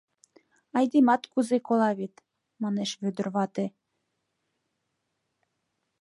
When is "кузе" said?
1.31-1.57